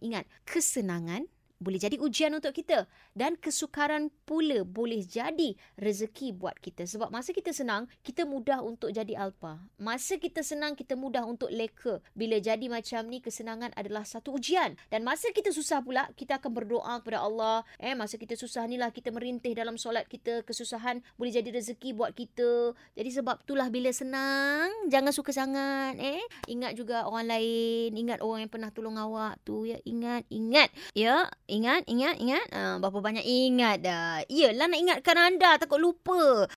Ingat, 0.00 0.28
kesenangan 0.44 1.24
boleh 1.60 1.80
jadi 1.80 1.96
ujian 2.00 2.32
untuk 2.36 2.52
kita. 2.52 2.88
Dan 3.16 3.36
kesukaran 3.40 4.12
pula 4.28 4.62
boleh 4.64 5.04
jadi 5.04 5.56
rezeki 5.80 6.36
buat 6.36 6.56
kita. 6.60 6.84
Sebab 6.84 7.08
masa 7.08 7.32
kita 7.32 7.52
senang 7.52 7.88
kita 8.04 8.28
mudah 8.28 8.60
untuk 8.60 8.92
jadi 8.92 9.16
alpa 9.16 9.56
masa 9.76 10.16
kita 10.16 10.40
senang 10.40 10.74
kita 10.74 10.96
mudah 10.96 11.24
untuk 11.24 11.52
leka. 11.52 12.00
Bila 12.16 12.40
jadi 12.40 12.66
macam 12.66 13.06
ni 13.06 13.20
kesenangan 13.20 13.72
adalah 13.76 14.02
satu 14.02 14.36
ujian. 14.36 14.74
Dan 14.88 15.04
masa 15.04 15.30
kita 15.30 15.52
susah 15.52 15.84
pula 15.84 16.08
kita 16.16 16.40
akan 16.40 16.50
berdoa 16.52 17.00
kepada 17.00 17.22
Allah. 17.22 17.62
Eh 17.80 17.92
masa 17.92 18.16
kita 18.16 18.34
susah 18.34 18.64
ni 18.66 18.80
lah 18.80 18.90
kita 18.90 19.12
merintih 19.12 19.52
dalam 19.52 19.76
solat 19.76 20.08
kita 20.08 20.42
kesusahan 20.42 21.04
boleh 21.20 21.32
jadi 21.32 21.48
rezeki 21.52 21.94
buat 21.96 22.12
kita. 22.16 22.72
Jadi 22.96 23.10
sebab 23.12 23.44
itulah 23.44 23.68
bila 23.68 23.92
senang 23.92 24.68
jangan 24.88 25.12
suka 25.12 25.30
sangat. 25.32 25.96
Eh 26.00 26.24
ingat 26.48 26.74
juga 26.74 27.04
orang 27.06 27.28
lain 27.28 27.92
ingat 27.94 28.18
orang 28.24 28.48
yang 28.48 28.52
pernah 28.52 28.70
tolong 28.72 28.96
awak 28.96 29.38
tu. 29.44 29.68
Ya 29.68 29.78
ingat 29.84 30.24
ingat. 30.32 30.72
Ya 30.96 31.28
Ingat, 31.46 31.86
ingat, 31.86 32.18
ingat. 32.18 32.46
Uh, 32.50 32.82
berapa 32.82 32.98
banyak 32.98 33.22
ingat 33.22 33.86
dah. 33.86 34.18
Iyalah 34.26 34.66
nak 34.66 34.80
ingatkan 34.82 35.14
anda. 35.14 35.54
Takut 35.62 35.78
lupa. 35.78 36.50